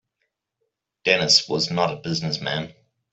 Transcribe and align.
Dennis 1.05 1.47
was 1.47 1.69
not 1.69 1.93
a 1.93 2.01
business 2.01 2.41
man. 2.41 2.73